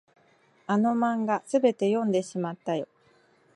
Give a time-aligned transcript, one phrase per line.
[0.65, 2.87] あの漫画、すべて読んでしまったよ。